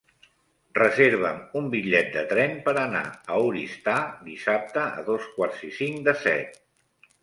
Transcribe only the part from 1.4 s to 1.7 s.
un